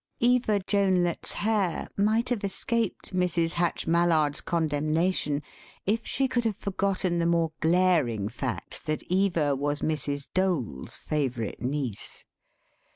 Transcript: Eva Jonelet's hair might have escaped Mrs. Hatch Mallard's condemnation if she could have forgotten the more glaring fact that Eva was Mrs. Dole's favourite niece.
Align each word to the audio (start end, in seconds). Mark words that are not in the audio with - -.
Eva 0.19 0.59
Jonelet's 0.59 1.33
hair 1.33 1.87
might 1.95 2.29
have 2.29 2.43
escaped 2.43 3.13
Mrs. 3.13 3.51
Hatch 3.53 3.85
Mallard's 3.85 4.41
condemnation 4.41 5.43
if 5.85 6.07
she 6.07 6.27
could 6.27 6.43
have 6.43 6.55
forgotten 6.55 7.19
the 7.19 7.27
more 7.27 7.51
glaring 7.59 8.27
fact 8.27 8.87
that 8.87 9.03
Eva 9.11 9.55
was 9.55 9.81
Mrs. 9.81 10.27
Dole's 10.33 10.97
favourite 10.97 11.61
niece. 11.61 12.25